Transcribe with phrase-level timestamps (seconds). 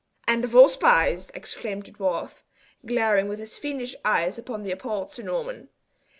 [0.27, 2.41] "And of all spies!" exclaimed the dwarf,
[2.83, 5.69] glaring with his fiendish eyes upon the appalled Sir Norman.